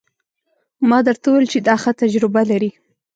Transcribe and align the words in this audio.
ما 0.89 0.99
درته 1.07 1.25
وويل 1.29 1.47
چې 1.53 1.59
دا 1.67 1.75
ښه 1.81 1.91
تجربه 2.01 2.41
لري. 2.51 2.71